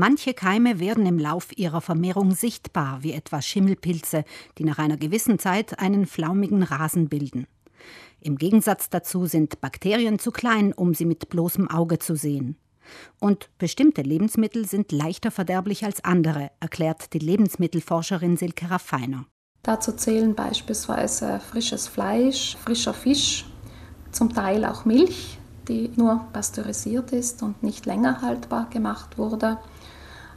Manche 0.00 0.32
Keime 0.32 0.78
werden 0.78 1.06
im 1.06 1.18
Lauf 1.18 1.48
ihrer 1.58 1.80
Vermehrung 1.80 2.30
sichtbar, 2.30 3.02
wie 3.02 3.14
etwa 3.14 3.42
Schimmelpilze, 3.42 4.22
die 4.56 4.62
nach 4.62 4.78
einer 4.78 4.96
gewissen 4.96 5.40
Zeit 5.40 5.80
einen 5.80 6.06
flaumigen 6.06 6.62
Rasen 6.62 7.08
bilden. 7.08 7.48
Im 8.20 8.36
Gegensatz 8.36 8.90
dazu 8.90 9.26
sind 9.26 9.60
Bakterien 9.60 10.20
zu 10.20 10.30
klein, 10.30 10.72
um 10.72 10.94
sie 10.94 11.04
mit 11.04 11.28
bloßem 11.30 11.68
Auge 11.68 11.98
zu 11.98 12.14
sehen. 12.14 12.56
Und 13.18 13.50
bestimmte 13.58 14.02
Lebensmittel 14.02 14.68
sind 14.68 14.92
leichter 14.92 15.32
verderblich 15.32 15.84
als 15.84 16.04
andere, 16.04 16.52
erklärt 16.60 17.12
die 17.12 17.18
Lebensmittelforscherin 17.18 18.36
Silke 18.36 18.70
Raffiner. 18.70 19.26
Dazu 19.64 19.90
zählen 19.90 20.32
beispielsweise 20.36 21.40
frisches 21.40 21.88
Fleisch, 21.88 22.56
frischer 22.58 22.94
Fisch, 22.94 23.46
zum 24.12 24.32
Teil 24.32 24.64
auch 24.64 24.84
Milch, 24.84 25.38
die 25.66 25.90
nur 25.96 26.24
pasteurisiert 26.32 27.10
ist 27.10 27.42
und 27.42 27.64
nicht 27.64 27.84
länger 27.84 28.22
haltbar 28.22 28.70
gemacht 28.70 29.18
wurde. 29.18 29.58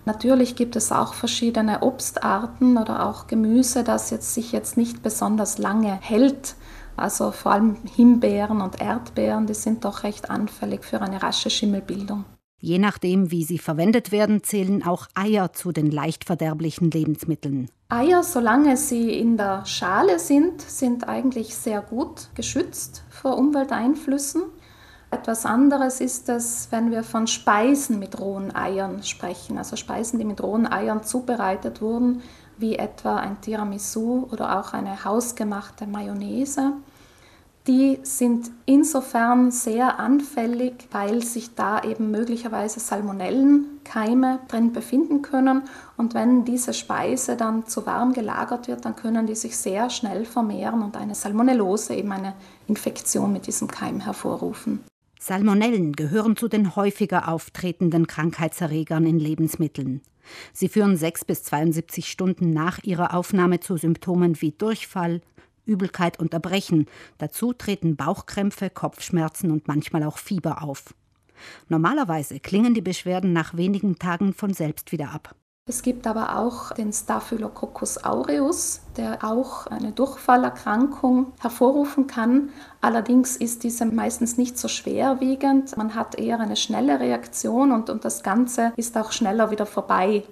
Natürlich 0.05 0.55
gibt 0.55 0.75
es 0.75 0.91
auch 0.91 1.13
verschiedene 1.13 1.83
Obstarten 1.83 2.77
oder 2.77 3.05
auch 3.05 3.27
Gemüse, 3.27 3.83
das 3.83 4.09
jetzt 4.09 4.33
sich 4.33 4.51
jetzt 4.51 4.77
nicht 4.77 5.03
besonders 5.03 5.57
lange 5.57 5.93
hält. 6.01 6.55
Also 6.97 7.31
vor 7.31 7.53
allem 7.53 7.77
Himbeeren 7.95 8.61
und 8.61 8.81
Erdbeeren, 8.81 9.47
die 9.47 9.53
sind 9.53 9.85
doch 9.85 10.03
recht 10.03 10.29
anfällig 10.29 10.83
für 10.83 11.01
eine 11.01 11.21
rasche 11.21 11.49
Schimmelbildung. 11.49 12.25
Je 12.63 12.77
nachdem, 12.77 13.31
wie 13.31 13.43
sie 13.43 13.57
verwendet 13.57 14.11
werden, 14.11 14.43
zählen 14.43 14.83
auch 14.85 15.07
Eier 15.15 15.51
zu 15.51 15.71
den 15.71 15.89
leicht 15.89 16.25
verderblichen 16.25 16.91
Lebensmitteln. 16.91 17.69
Eier, 17.89 18.23
solange 18.23 18.77
sie 18.77 19.17
in 19.17 19.35
der 19.35 19.65
Schale 19.65 20.19
sind, 20.19 20.61
sind 20.61 21.09
eigentlich 21.09 21.55
sehr 21.55 21.81
gut 21.81 22.29
geschützt 22.35 23.03
vor 23.09 23.37
Umwelteinflüssen. 23.37 24.43
Etwas 25.11 25.45
anderes 25.45 26.01
ist 26.01 26.29
es, 26.29 26.69
wenn 26.71 26.89
wir 26.89 27.03
von 27.03 27.27
Speisen 27.27 27.99
mit 27.99 28.19
rohen 28.19 28.55
Eiern 28.55 29.03
sprechen, 29.03 29.57
also 29.57 29.75
Speisen, 29.75 30.17
die 30.19 30.25
mit 30.25 30.41
rohen 30.41 30.65
Eiern 30.65 31.03
zubereitet 31.03 31.81
wurden, 31.81 32.21
wie 32.57 32.77
etwa 32.77 33.17
ein 33.17 33.39
Tiramisu 33.41 34.27
oder 34.31 34.59
auch 34.59 34.73
eine 34.73 35.03
hausgemachte 35.03 35.85
Mayonnaise 35.85 36.73
die 37.67 37.99
sind 38.01 38.49
insofern 38.65 39.51
sehr 39.51 39.99
anfällig, 39.99 40.87
weil 40.91 41.21
sich 41.21 41.53
da 41.53 41.83
eben 41.83 42.09
möglicherweise 42.09 42.79
Salmonellenkeime 42.79 44.39
drin 44.47 44.73
befinden 44.73 45.21
können. 45.21 45.63
Und 45.95 46.15
wenn 46.15 46.43
diese 46.43 46.73
Speise 46.73 47.37
dann 47.37 47.67
zu 47.67 47.85
warm 47.85 48.13
gelagert 48.13 48.67
wird, 48.67 48.85
dann 48.85 48.95
können 48.95 49.27
die 49.27 49.35
sich 49.35 49.55
sehr 49.57 49.91
schnell 49.91 50.25
vermehren 50.25 50.81
und 50.81 50.97
eine 50.97 51.13
Salmonellose, 51.13 51.93
eben 51.93 52.11
eine 52.11 52.33
Infektion 52.67 53.31
mit 53.31 53.45
diesem 53.45 53.67
Keim 53.67 53.99
hervorrufen. 53.99 54.83
Salmonellen 55.23 55.91
gehören 55.93 56.35
zu 56.35 56.47
den 56.47 56.75
häufiger 56.75 57.27
auftretenden 57.27 58.07
Krankheitserregern 58.07 59.05
in 59.05 59.19
Lebensmitteln. 59.19 60.01
Sie 60.51 60.67
führen 60.67 60.97
6 60.97 61.25
bis 61.25 61.43
72 61.43 62.09
Stunden 62.09 62.49
nach 62.49 62.79
ihrer 62.81 63.13
Aufnahme 63.13 63.59
zu 63.59 63.77
Symptomen 63.77 64.41
wie 64.41 64.51
Durchfall, 64.51 65.21
Übelkeit 65.63 66.19
und 66.19 66.33
Erbrechen. 66.33 66.87
Dazu 67.19 67.53
treten 67.53 67.95
Bauchkrämpfe, 67.95 68.71
Kopfschmerzen 68.71 69.51
und 69.51 69.67
manchmal 69.67 70.03
auch 70.05 70.17
Fieber 70.17 70.63
auf. 70.63 70.95
Normalerweise 71.69 72.39
klingen 72.39 72.73
die 72.73 72.81
Beschwerden 72.81 73.31
nach 73.31 73.55
wenigen 73.55 73.99
Tagen 73.99 74.33
von 74.33 74.55
selbst 74.55 74.91
wieder 74.91 75.11
ab. 75.11 75.35
Es 75.69 75.83
gibt 75.83 76.07
aber 76.07 76.37
auch 76.37 76.71
den 76.71 76.91
Staphylococcus 76.91 78.03
aureus, 78.03 78.81
der 78.97 79.23
auch 79.23 79.67
eine 79.67 79.91
Durchfallerkrankung 79.91 81.33
hervorrufen 81.39 82.07
kann. 82.07 82.49
Allerdings 82.81 83.37
ist 83.37 83.63
diese 83.63 83.85
meistens 83.85 84.37
nicht 84.37 84.57
so 84.57 84.67
schwerwiegend. 84.67 85.77
Man 85.77 85.93
hat 85.93 86.15
eher 86.15 86.39
eine 86.39 86.55
schnelle 86.55 86.99
Reaktion 86.99 87.71
und, 87.71 87.91
und 87.91 88.03
das 88.03 88.23
Ganze 88.23 88.73
ist 88.75 88.97
auch 88.97 89.11
schneller 89.11 89.51
wieder 89.51 89.67
vorbei 89.67 90.23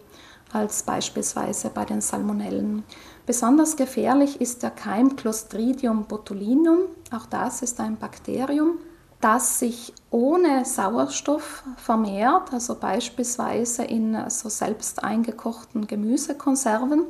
als 0.51 0.81
beispielsweise 0.81 1.69
bei 1.69 1.85
den 1.85 2.01
Salmonellen. 2.01 2.83
Besonders 3.27 3.75
gefährlich 3.75 4.41
ist 4.41 4.63
der 4.63 4.71
Keim 4.71 5.15
Clostridium 5.15 6.05
botulinum. 6.05 6.79
Auch 7.15 7.27
das 7.27 7.61
ist 7.61 7.79
ein 7.79 7.97
Bakterium, 7.97 8.79
das 9.21 9.59
sich 9.59 9.93
ohne 10.11 10.65
Sauerstoff 10.65 11.63
vermehrt, 11.77 12.53
also 12.53 12.75
beispielsweise 12.75 13.83
in 13.83 14.17
so 14.29 14.49
selbst 14.49 15.03
eingekochten 15.03 15.87
Gemüsekonserven 15.87 17.03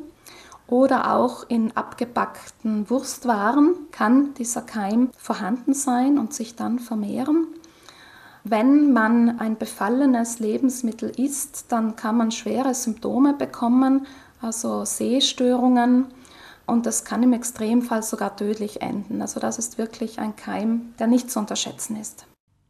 oder 0.67 1.15
auch 1.15 1.45
in 1.49 1.75
abgebackten 1.75 2.89
Wurstwaren 2.89 3.75
kann 3.91 4.33
dieser 4.35 4.61
Keim 4.61 5.09
vorhanden 5.17 5.73
sein 5.73 6.17
und 6.17 6.33
sich 6.33 6.55
dann 6.55 6.79
vermehren. 6.79 7.47
Wenn 8.43 8.93
man 8.93 9.39
ein 9.39 9.57
befallenes 9.57 10.39
Lebensmittel 10.39 11.09
isst, 11.19 11.65
dann 11.69 11.95
kann 11.95 12.17
man 12.17 12.31
schwere 12.31 12.73
Symptome 12.73 13.33
bekommen, 13.33 14.07
also 14.41 14.85
Sehstörungen. 14.85 16.05
Und 16.69 16.85
das 16.85 17.03
kann 17.03 17.23
im 17.23 17.33
Extremfall 17.33 18.03
sogar 18.03 18.37
tödlich 18.37 18.83
enden. 18.83 19.23
Also 19.23 19.39
das 19.39 19.57
ist 19.57 19.79
wirklich 19.79 20.19
ein 20.19 20.35
Keim, 20.35 20.93
der 20.99 21.07
nicht 21.07 21.31
zu 21.31 21.39
unterschätzen 21.39 21.95
ist. 21.95 22.27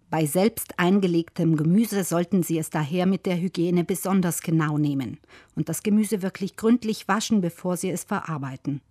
Bei 0.09 0.25
selbst 0.25 0.79
eingelegtem 0.79 1.57
Gemüse 1.57 2.05
sollten 2.05 2.41
Sie 2.41 2.57
es 2.57 2.69
daher 2.69 3.05
mit 3.05 3.25
der 3.25 3.39
Hygiene 3.39 3.83
besonders 3.83 4.41
genau 4.41 4.77
nehmen 4.77 5.19
und 5.55 5.67
das 5.67 5.83
Gemüse 5.83 6.21
wirklich 6.21 6.55
gründlich 6.55 7.09
waschen, 7.09 7.41
bevor 7.41 7.75
Sie 7.75 7.89
es 7.89 8.05
verarbeiten. 8.05 8.81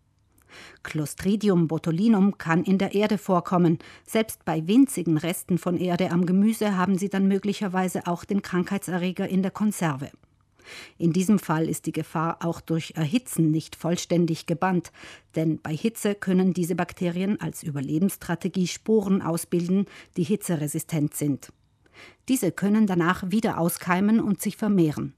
Clostridium 0.83 1.69
botulinum 1.69 2.37
kann 2.37 2.63
in 2.63 2.77
der 2.77 2.95
Erde 2.95 3.17
vorkommen. 3.17 3.79
Selbst 4.07 4.45
bei 4.45 4.67
winzigen 4.67 5.17
Resten 5.17 5.57
von 5.57 5.79
Erde 5.79 6.11
am 6.11 6.27
Gemüse 6.27 6.77
haben 6.77 6.99
Sie 6.99 7.09
dann 7.09 7.27
möglicherweise 7.27 8.07
auch 8.07 8.25
den 8.25 8.43
Krankheitserreger 8.43 9.27
in 9.27 9.43
der 9.43 9.53
Konserve. 9.53 10.11
In 10.99 11.13
diesem 11.13 11.39
Fall 11.39 11.69
ist 11.69 11.87
die 11.87 11.93
Gefahr 11.93 12.39
auch 12.41 12.61
durch 12.61 12.93
Erhitzen 12.97 13.51
nicht 13.51 13.77
vollständig 13.77 14.47
gebannt, 14.47 14.93
denn 15.37 15.61
bei 15.61 15.75
Hitze 15.75 16.15
können 16.15 16.53
diese 16.53 16.75
Bakterien 16.75 17.41
als 17.41 17.63
Überlebensstrategie 17.63 18.67
Sporen 18.67 19.23
ausbilden, 19.23 19.87
die 20.17 20.25
hitzeresistent 20.25 21.15
sind. 21.15 21.53
Diese 22.29 22.53
können 22.53 22.87
danach 22.87 23.31
wieder 23.31 23.59
auskeimen 23.59 24.21
und 24.21 24.41
sich 24.41 24.57
vermehren. 24.57 25.15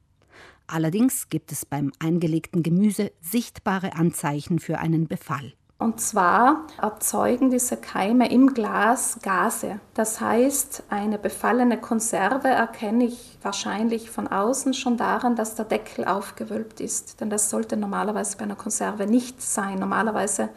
Allerdings 0.66 1.28
gibt 1.28 1.50
es 1.50 1.66
beim 1.66 1.92
eingelegten 1.98 2.62
Gemüse 2.62 3.10
sichtbare 3.20 3.94
Anzeichen 3.94 4.60
für 4.60 4.78
einen 4.78 5.08
Befall. 5.08 5.52
Und 5.80 5.98
zwar 5.98 6.66
erzeugen 6.76 7.48
diese 7.50 7.78
Keime 7.78 8.30
im 8.30 8.52
Glas 8.52 9.18
Gase. 9.22 9.80
Das 9.94 10.20
heißt, 10.20 10.82
eine 10.90 11.16
befallene 11.18 11.78
Konserve 11.78 12.48
erkenne 12.48 13.04
ich 13.04 13.38
wahrscheinlich 13.40 14.10
von 14.10 14.28
außen 14.28 14.74
schon 14.74 14.98
daran, 14.98 15.36
dass 15.36 15.54
der 15.54 15.64
Deckel 15.64 16.04
aufgewölbt 16.04 16.80
ist. 16.80 17.22
Denn 17.22 17.30
das 17.30 17.48
sollte 17.48 17.78
normalerweise 17.78 18.36
bei 18.36 18.44
einer 18.44 18.56
Konserve 18.56 19.06
nicht 19.06 19.40
sein. 19.40 19.78
Normalerweise 19.78 20.50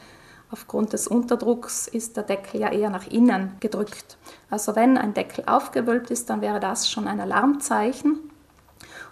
aufgrund 0.51 0.91
des 0.91 1.07
Unterdrucks 1.07 1.87
ist 1.87 2.17
der 2.17 2.23
Deckel 2.23 2.59
ja 2.59 2.69
eher 2.73 2.89
nach 2.89 3.07
innen 3.07 3.53
gedrückt. 3.61 4.17
Also 4.49 4.75
wenn 4.75 4.97
ein 4.97 5.13
Deckel 5.13 5.45
aufgewölbt 5.47 6.11
ist, 6.11 6.29
dann 6.29 6.41
wäre 6.41 6.59
das 6.59 6.91
schon 6.91 7.07
ein 7.07 7.21
Alarmzeichen. 7.21 8.19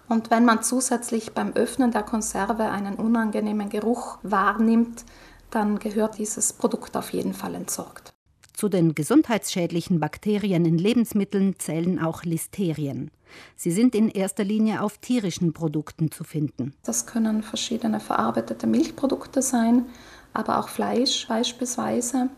Und 0.09 0.29
wenn 0.29 0.43
man 0.43 0.61
zusätzlich 0.61 1.33
beim 1.33 1.53
Öffnen 1.53 1.91
der 1.91 2.03
Konserve 2.03 2.65
einen 2.65 2.95
unangenehmen 2.95 3.69
Geruch 3.69 4.17
wahrnimmt, 4.23 5.05
dann 5.51 5.79
gehört 5.79 6.17
dieses 6.17 6.53
Produkt 6.53 6.97
auf 6.97 7.11
jeden 7.13 7.33
Fall 7.33 7.55
entsorgt. 7.55 8.13
Zu 8.53 8.69
den 8.69 8.93
gesundheitsschädlichen 8.93 9.99
Bakterien 9.99 10.65
in 10.65 10.77
Lebensmitteln 10.77 11.57
zählen 11.57 11.99
auch 11.99 12.23
Listerien. 12.23 13.11
Sie 13.55 13.71
sind 13.71 13.95
in 13.95 14.09
erster 14.09 14.43
Linie 14.43 14.81
auf 14.81 14.97
tierischen 14.97 15.53
Produkten 15.53 16.11
zu 16.11 16.23
finden. 16.23 16.73
Das 16.83 17.05
können 17.05 17.43
verschiedene 17.43 17.99
verarbeitete 17.99 18.67
Milchprodukte 18.67 19.41
sein, 19.41 19.85
aber 20.33 20.59
auch 20.59 20.69
Fleisch 20.69 21.27
beispielsweise. 21.27 22.29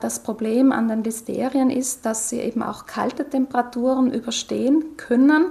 Das 0.00 0.22
Problem 0.22 0.70
an 0.70 0.86
den 0.86 1.02
Listerien 1.02 1.70
ist, 1.70 2.06
dass 2.06 2.28
sie 2.28 2.38
eben 2.38 2.62
auch 2.62 2.86
kalte 2.86 3.28
Temperaturen 3.28 4.12
überstehen 4.12 4.96
können. 4.96 5.46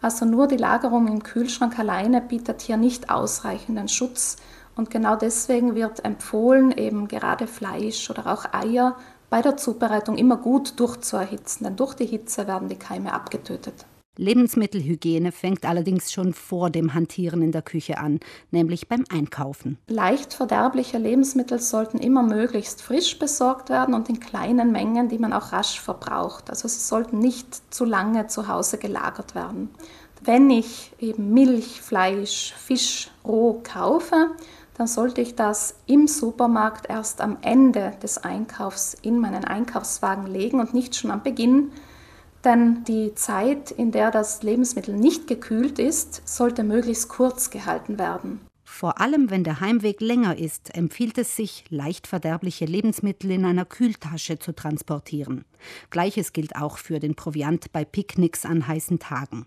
Also 0.00 0.24
nur 0.24 0.46
die 0.46 0.56
Lagerung 0.56 1.08
im 1.08 1.22
Kühlschrank 1.24 1.78
alleine 1.78 2.20
bietet 2.20 2.62
hier 2.62 2.76
nicht 2.76 3.10
ausreichenden 3.10 3.88
Schutz 3.88 4.36
und 4.78 4.90
genau 4.90 5.16
deswegen 5.16 5.74
wird 5.74 6.04
empfohlen, 6.04 6.72
eben 6.72 7.08
gerade 7.08 7.46
Fleisch 7.46 8.08
oder 8.08 8.26
auch 8.28 8.46
Eier 8.52 8.96
bei 9.28 9.42
der 9.42 9.56
Zubereitung 9.56 10.16
immer 10.16 10.36
gut 10.36 10.80
durchzuerhitzen, 10.80 11.64
denn 11.64 11.76
durch 11.76 11.94
die 11.94 12.06
Hitze 12.06 12.46
werden 12.46 12.68
die 12.68 12.76
Keime 12.76 13.12
abgetötet. 13.12 13.84
Lebensmittelhygiene 14.16 15.30
fängt 15.30 15.64
allerdings 15.64 16.12
schon 16.12 16.34
vor 16.34 16.70
dem 16.70 16.92
Hantieren 16.92 17.40
in 17.40 17.52
der 17.52 17.62
Küche 17.62 17.98
an, 17.98 18.18
nämlich 18.50 18.88
beim 18.88 19.04
Einkaufen. 19.10 19.78
Leicht 19.86 20.34
verderbliche 20.34 20.98
Lebensmittel 20.98 21.60
sollten 21.60 21.98
immer 21.98 22.24
möglichst 22.24 22.82
frisch 22.82 23.18
besorgt 23.18 23.70
werden 23.70 23.94
und 23.94 24.08
in 24.08 24.18
kleinen 24.18 24.72
Mengen, 24.72 25.08
die 25.08 25.18
man 25.18 25.32
auch 25.32 25.52
rasch 25.52 25.80
verbraucht. 25.80 26.50
Also 26.50 26.66
sie 26.66 26.80
sollten 26.80 27.20
nicht 27.20 27.72
zu 27.72 27.84
lange 27.84 28.26
zu 28.26 28.48
Hause 28.48 28.78
gelagert 28.78 29.36
werden. 29.36 29.70
Wenn 30.20 30.50
ich 30.50 30.92
eben 30.98 31.32
Milch, 31.32 31.80
Fleisch, 31.80 32.54
Fisch 32.58 33.12
roh 33.24 33.60
kaufe, 33.62 34.30
dann 34.78 34.86
sollte 34.86 35.20
ich 35.20 35.34
das 35.34 35.74
im 35.86 36.06
Supermarkt 36.06 36.88
erst 36.88 37.20
am 37.20 37.36
Ende 37.42 37.94
des 38.02 38.18
Einkaufs 38.18 38.94
in 38.94 39.18
meinen 39.18 39.44
Einkaufswagen 39.44 40.26
legen 40.26 40.60
und 40.60 40.72
nicht 40.72 40.96
schon 40.96 41.10
am 41.10 41.22
Beginn, 41.22 41.72
Denn 42.44 42.84
die 42.84 43.14
Zeit, 43.14 43.70
in 43.72 43.90
der 43.90 44.10
das 44.10 44.42
Lebensmittel 44.42 44.94
nicht 44.94 45.26
gekühlt 45.26 45.78
ist, 45.78 46.22
sollte 46.24 46.62
möglichst 46.62 47.08
kurz 47.08 47.50
gehalten 47.50 47.98
werden. 47.98 48.40
Vor 48.64 49.00
allem, 49.00 49.30
wenn 49.30 49.42
der 49.42 49.60
Heimweg 49.60 50.00
länger 50.00 50.38
ist, 50.38 50.74
empfiehlt 50.76 51.18
es 51.18 51.34
sich, 51.34 51.64
leicht 51.68 52.06
verderbliche 52.06 52.64
Lebensmittel 52.64 53.32
in 53.32 53.44
einer 53.44 53.64
Kühltasche 53.64 54.38
zu 54.38 54.54
transportieren. 54.54 55.44
Gleiches 55.90 56.32
gilt 56.32 56.54
auch 56.54 56.78
für 56.78 57.00
den 57.00 57.16
Proviant 57.16 57.72
bei 57.72 57.84
Picknicks 57.84 58.44
an 58.44 58.68
heißen 58.68 59.00
Tagen. 59.00 59.46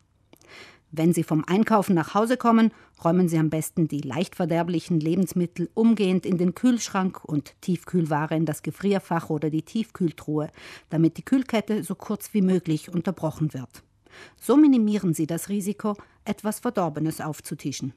Wenn 0.93 1.13
Sie 1.13 1.23
vom 1.23 1.45
Einkaufen 1.47 1.95
nach 1.95 2.13
Hause 2.15 2.35
kommen, 2.35 2.71
räumen 3.03 3.29
Sie 3.29 3.37
am 3.37 3.49
besten 3.49 3.87
die 3.87 4.01
leicht 4.01 4.35
verderblichen 4.35 4.99
Lebensmittel 4.99 5.69
umgehend 5.73 6.25
in 6.25 6.37
den 6.37 6.53
Kühlschrank 6.53 7.23
und 7.23 7.53
Tiefkühlware 7.61 8.35
in 8.35 8.45
das 8.45 8.61
Gefrierfach 8.61 9.29
oder 9.29 9.49
die 9.49 9.61
Tiefkühltruhe, 9.61 10.49
damit 10.89 11.17
die 11.17 11.23
Kühlkette 11.23 11.83
so 11.83 11.95
kurz 11.95 12.33
wie 12.33 12.41
möglich 12.41 12.93
unterbrochen 12.93 13.53
wird. 13.53 13.83
So 14.39 14.57
minimieren 14.57 15.13
Sie 15.13 15.27
das 15.27 15.47
Risiko, 15.47 15.95
etwas 16.25 16.59
Verdorbenes 16.59 17.21
aufzutischen. 17.21 17.93